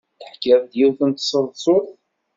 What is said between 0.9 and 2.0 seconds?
n tseḍsut.